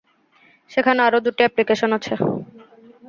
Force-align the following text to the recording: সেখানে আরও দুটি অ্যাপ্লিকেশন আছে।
সেখানে 0.71 0.99
আরও 1.07 1.19
দুটি 1.25 1.41
অ্যাপ্লিকেশন 1.43 1.89
আছে। 1.97 2.13